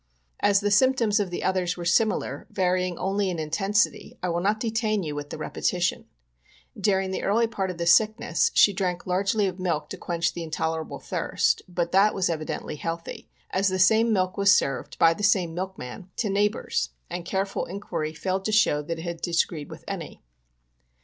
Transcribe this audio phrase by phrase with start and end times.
[0.39, 4.59] As the symptoms of the others were similar, varying only in intensity, I will not
[4.59, 6.05] detain you with the repetition.
[6.75, 10.41] During the early part of the sickness she drank largely of milk to quench the
[10.41, 15.21] intolerable thirst, but that was evidently healthy, as the same milk was served by the
[15.21, 16.89] same milkman to neigh POISONING BY CANNED GOODS.
[16.97, 20.23] 57 bors, and careful inquiry failed to show that it had disagreed with any.